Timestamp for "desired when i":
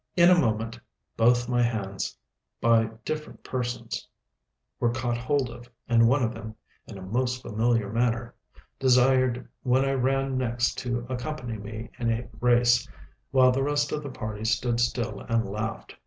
8.79-9.91